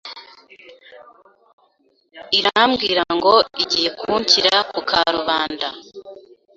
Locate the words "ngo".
3.15-3.33